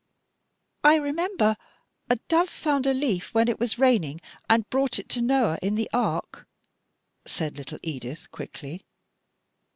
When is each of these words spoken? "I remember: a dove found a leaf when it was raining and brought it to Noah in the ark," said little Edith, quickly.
"I 0.83 0.95
remember: 0.95 1.57
a 2.09 2.15
dove 2.27 2.49
found 2.49 2.87
a 2.87 2.91
leaf 2.95 3.35
when 3.35 3.47
it 3.47 3.59
was 3.59 3.77
raining 3.77 4.19
and 4.49 4.67
brought 4.71 4.97
it 4.97 5.07
to 5.09 5.21
Noah 5.21 5.59
in 5.61 5.75
the 5.75 5.91
ark," 5.93 6.47
said 7.27 7.55
little 7.55 7.77
Edith, 7.83 8.31
quickly. 8.31 8.83